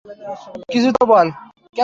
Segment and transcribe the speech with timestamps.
[0.71, 1.27] কিছু তো বল।